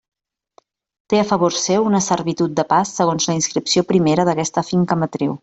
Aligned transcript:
Té 1.13 1.19
a 1.23 1.27
favor 1.31 1.55
seu 1.63 1.85
una 1.89 2.01
servitud 2.05 2.57
de 2.61 2.65
pas 2.73 2.95
segons 3.01 3.29
la 3.33 3.37
inscripció 3.41 3.85
primera 3.93 4.27
d'aquesta 4.31 4.67
finca 4.73 5.01
matriu. 5.05 5.39